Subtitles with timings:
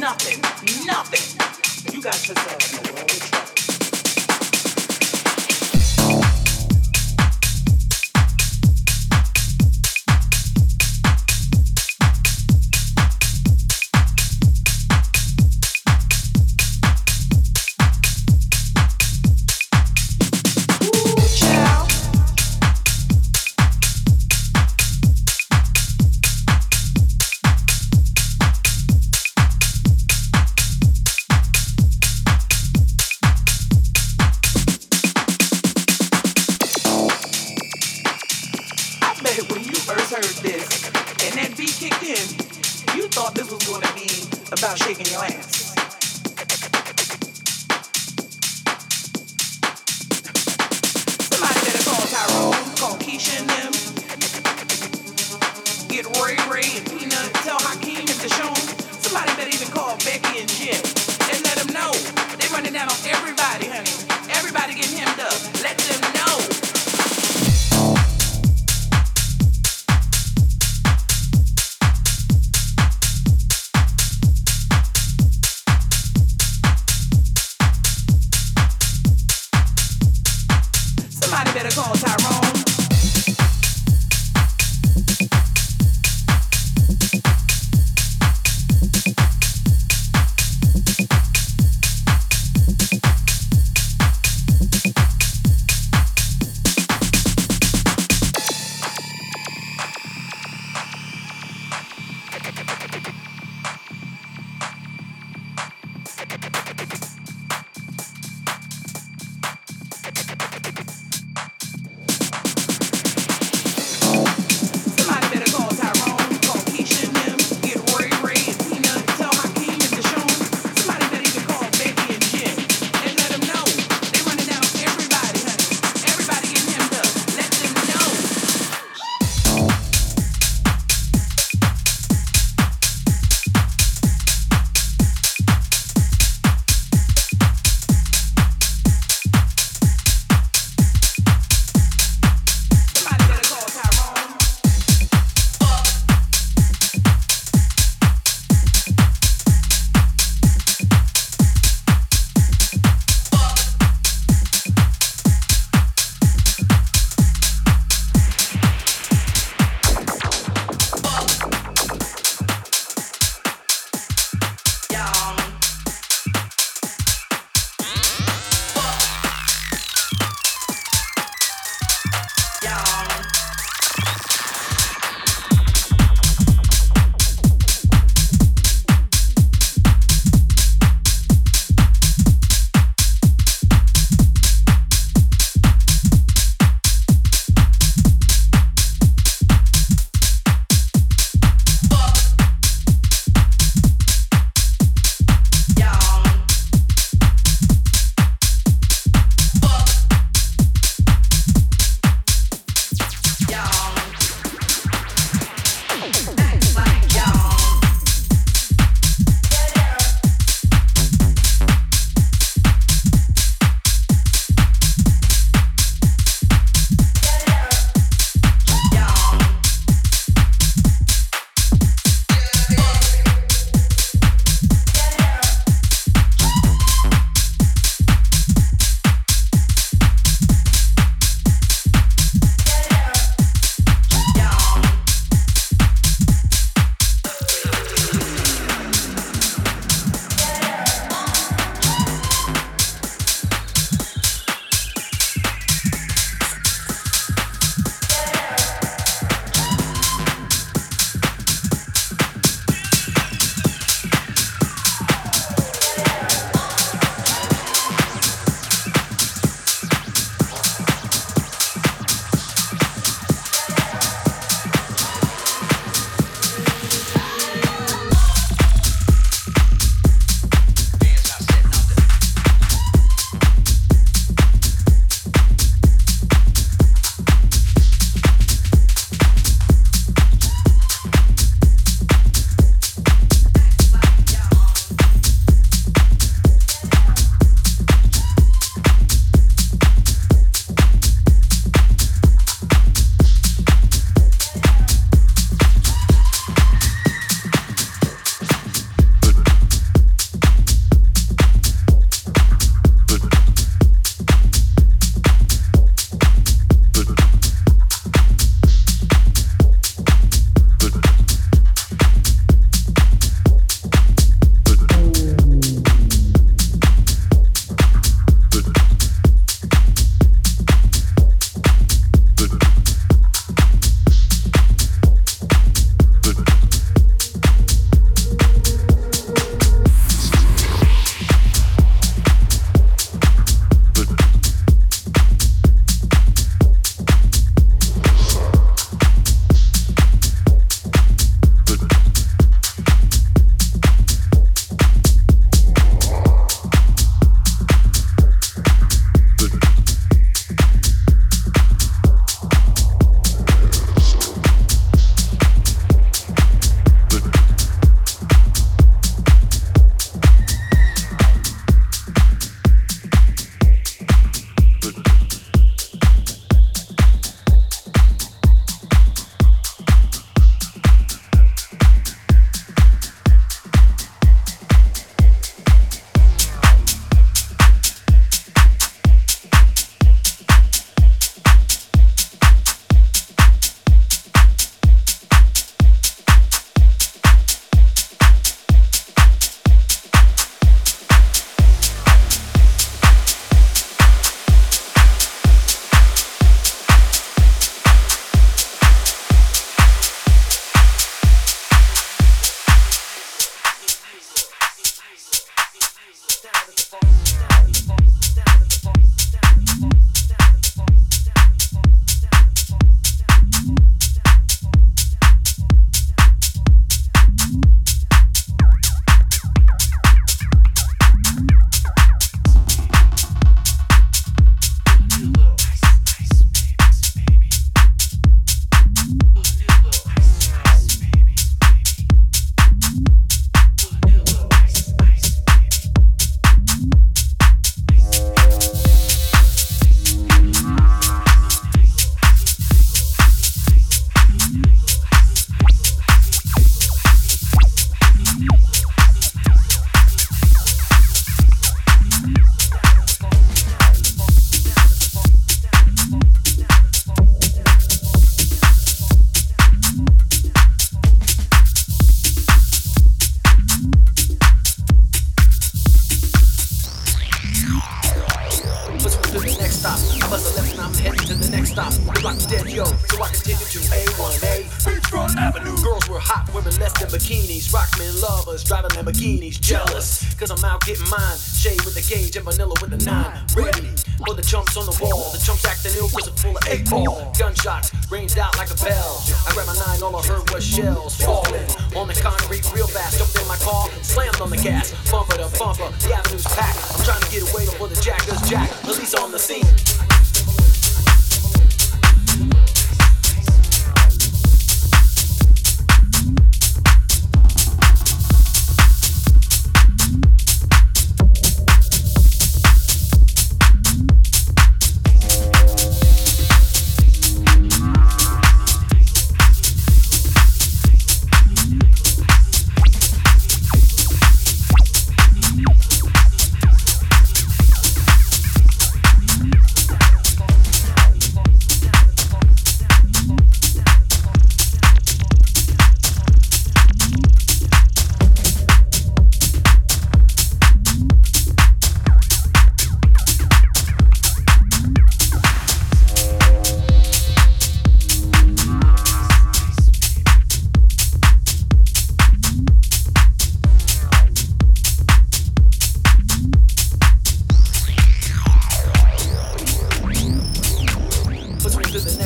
[0.00, 0.40] nothing.
[0.86, 1.92] Nothing.
[1.92, 3.35] You got yourself in a world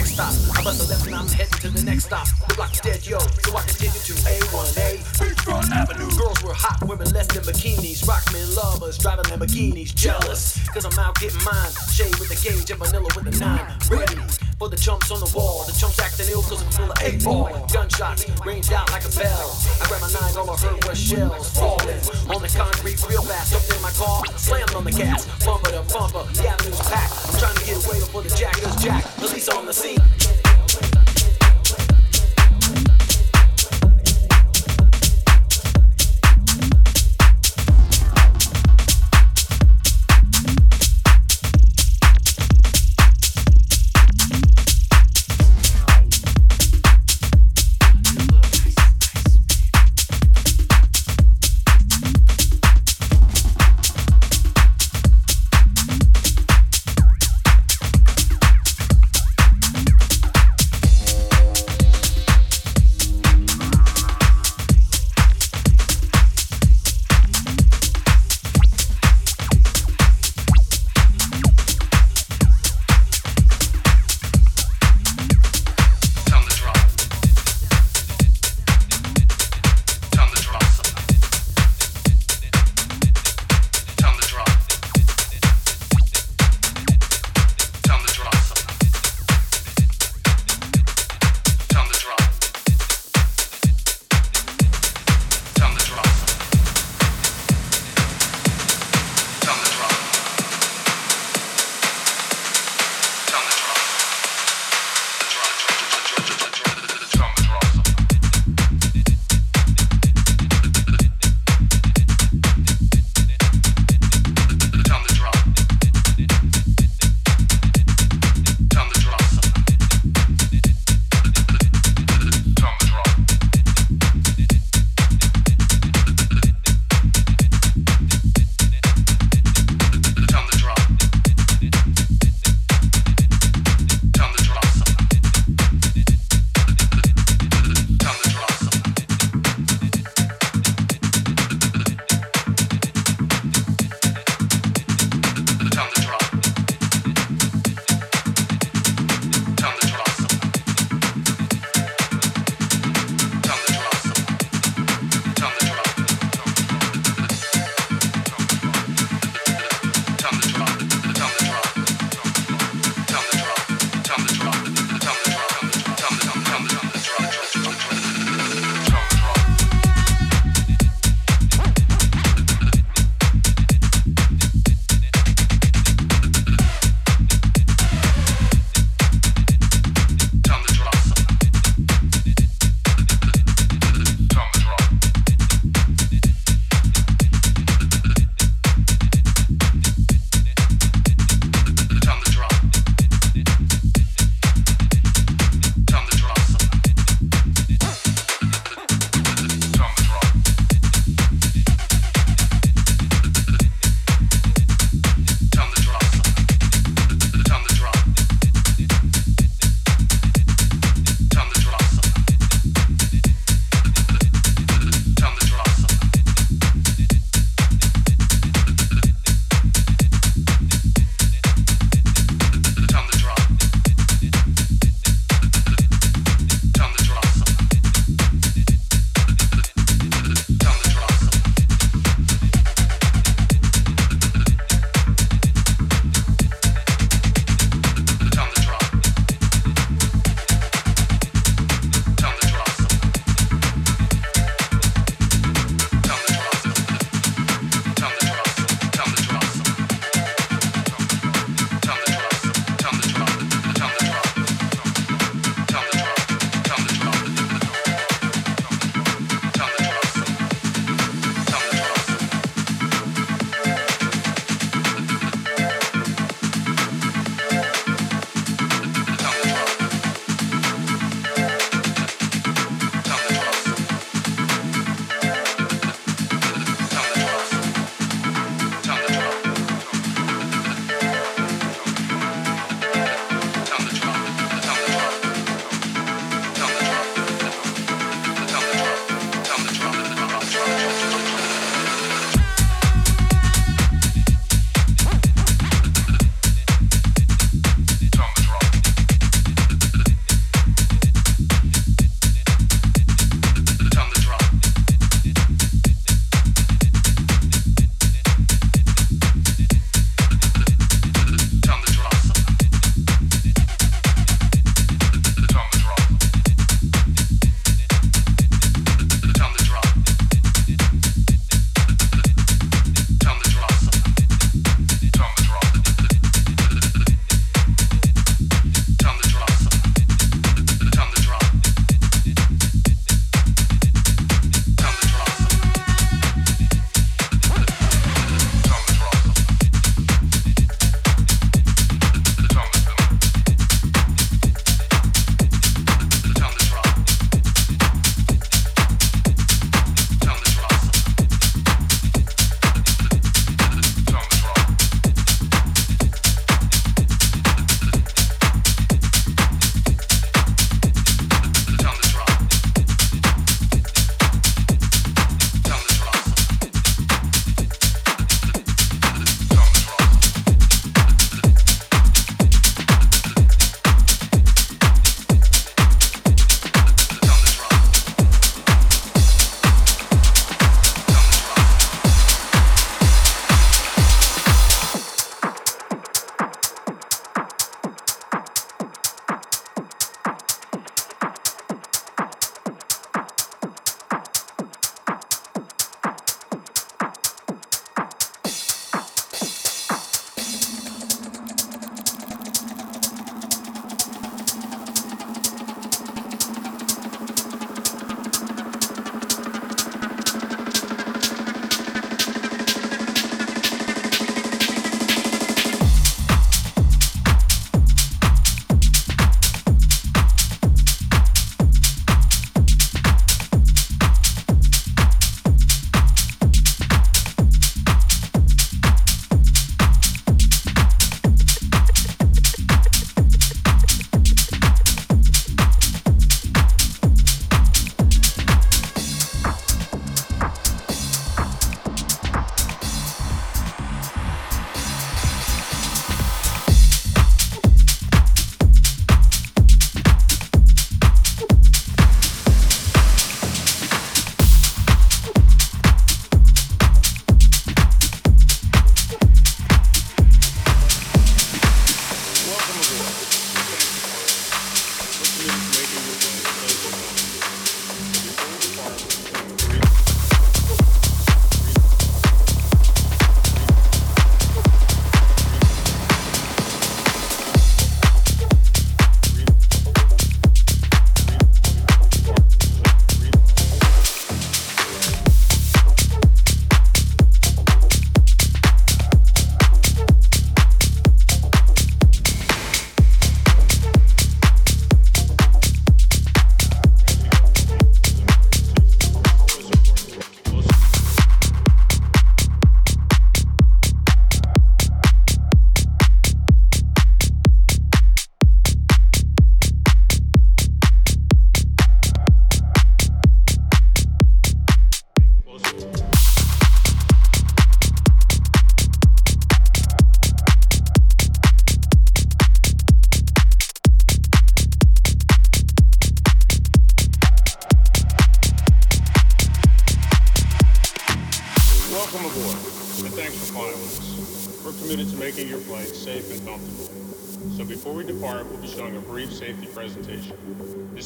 [0.01, 0.33] next stop.
[0.57, 2.27] I bust a left and I'm heading to the next stop.
[2.49, 5.05] The block's dead, yo, so I continue to A1A.
[5.21, 6.09] Beachfront Avenue.
[6.17, 8.05] Girls were hot, women less than bikinis.
[8.05, 9.95] Rockman lovers driving Lamborghinis.
[9.95, 11.73] Jealous, cause I'm out getting mine.
[11.93, 13.67] Shade with the gauge and vanilla with the nine.
[13.91, 14.50] Ready?
[14.61, 15.65] for the chumps on the wall.
[15.65, 17.49] The chumps acting ill cause I'm full of eight ball.
[17.73, 19.57] Gunshots rained out like a bell.
[19.81, 23.53] I grabbed my nine, all I heard was shells falling on the concrete real fast.
[23.53, 26.29] Jumped in my car, slammed on the gas, bumper to bumper.
[26.37, 27.17] The avenue's packed.
[27.33, 29.03] I'm trying to get away before the jackers jack.
[29.17, 30.30] Police on the scene.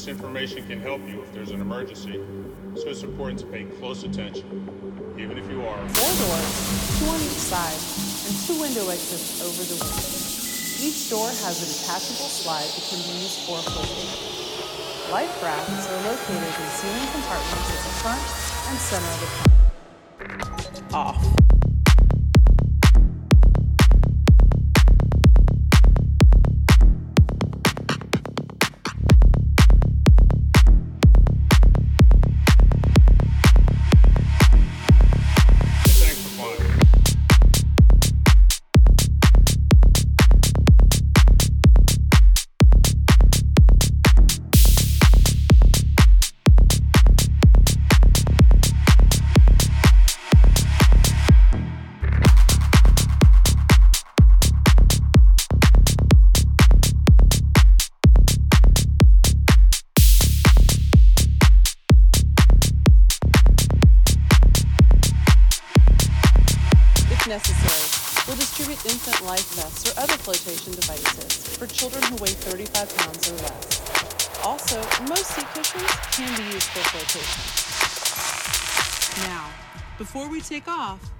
[0.05, 2.21] This information can help you if there's an emergency,
[2.75, 4.45] so it's important to pay close attention,
[5.17, 5.81] even if you are.
[5.97, 7.73] Four doors, two on each side,
[8.29, 10.85] and two window exits over the wing.
[10.85, 15.09] Each door has a detachable slide that can be used for folding.
[15.09, 18.21] Life rafts are located in ceiling compartments at the front
[18.69, 21.01] and center of the car.
[21.01, 21.44] Off.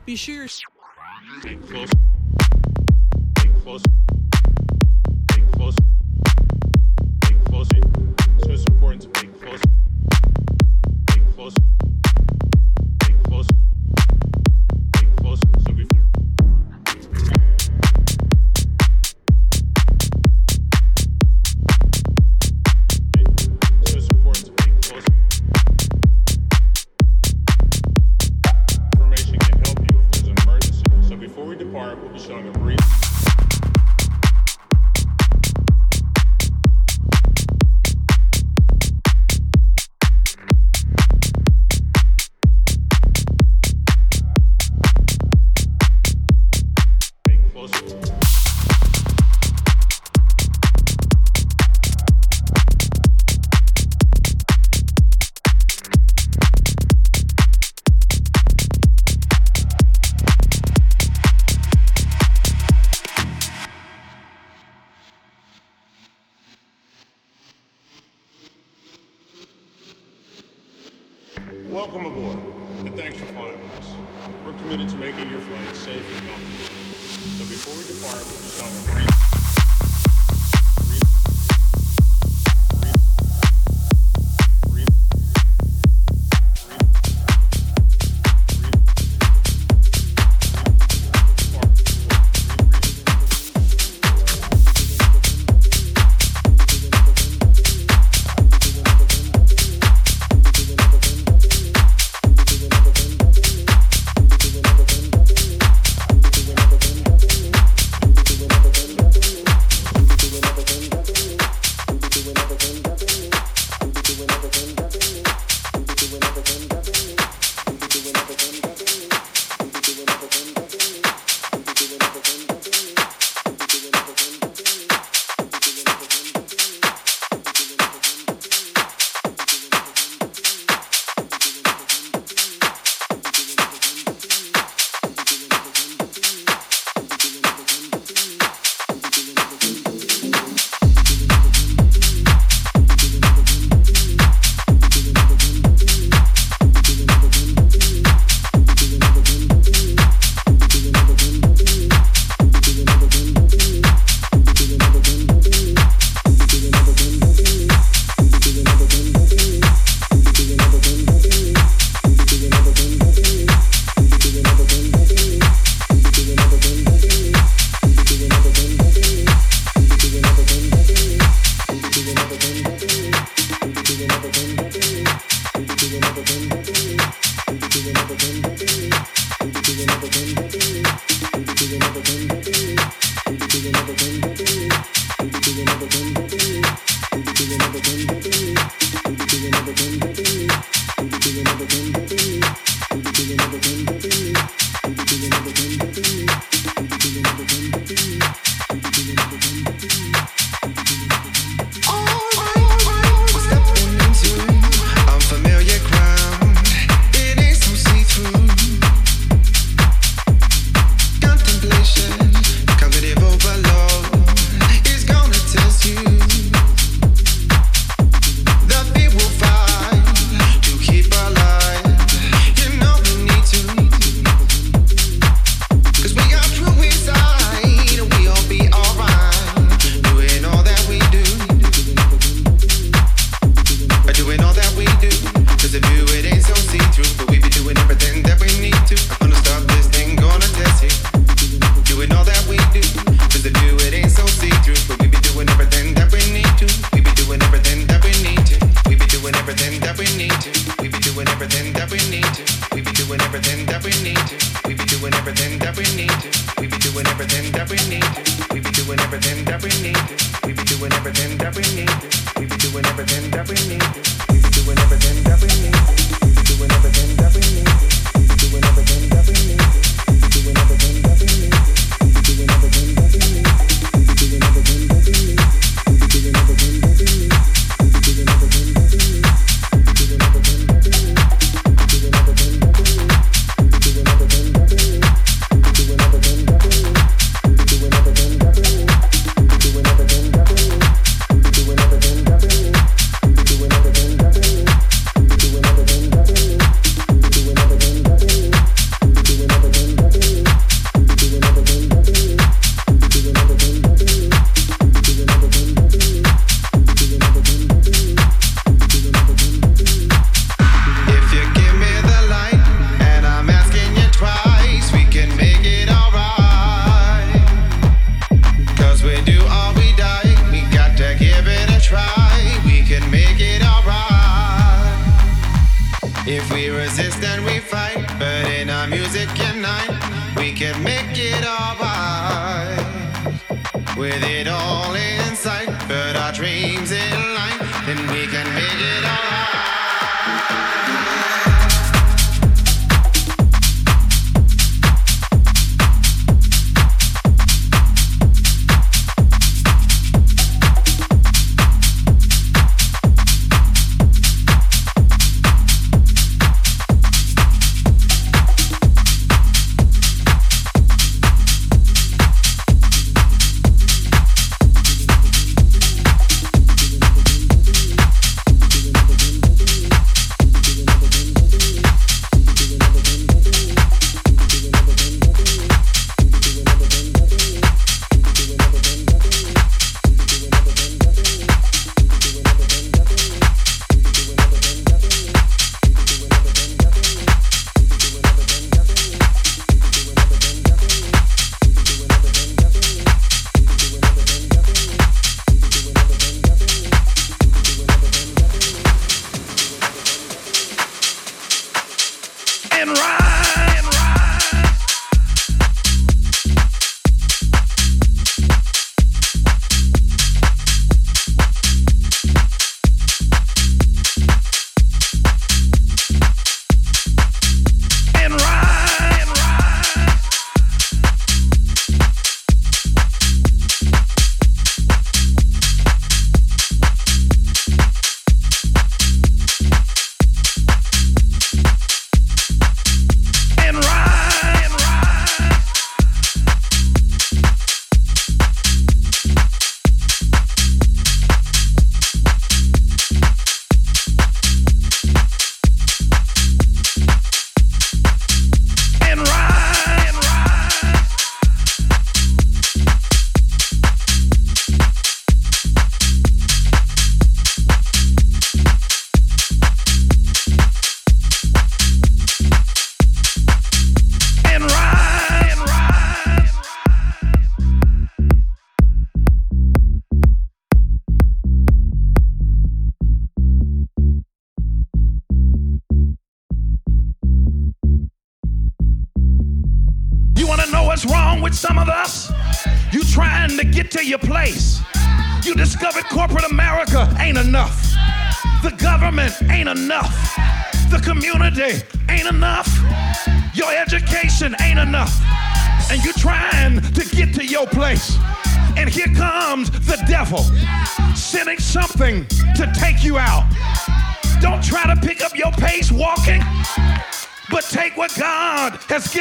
[0.06, 0.48] Be sure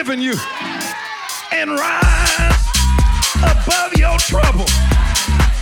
[0.05, 0.35] given you
[1.53, 2.67] and rise
[3.39, 4.67] above your trouble.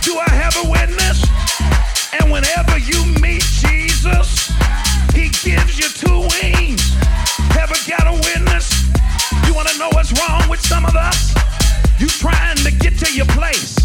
[0.01, 1.23] Do I have a witness?
[2.19, 4.51] And whenever you meet Jesus,
[5.13, 6.81] he gives you two wings.
[7.57, 8.91] Ever got a witness?
[9.47, 11.33] You want to know what's wrong with some of us?
[11.99, 13.77] You trying to get to your place.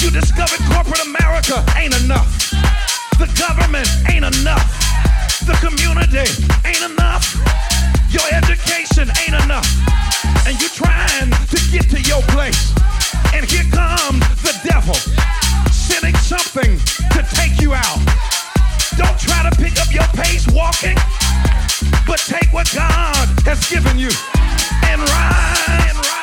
[0.00, 2.81] You discovered corporate America ain't enough.
[3.22, 4.66] The government ain't enough.
[5.46, 6.26] The community
[6.66, 7.22] ain't enough.
[8.10, 9.62] Your education ain't enough.
[10.44, 12.74] And you're trying to get to your place.
[13.32, 14.94] And here comes the devil
[15.70, 16.76] sending something
[17.14, 18.02] to take you out.
[18.98, 20.98] Don't try to pick up your pace walking,
[22.04, 24.10] but take what God has given you
[24.90, 26.21] and ride.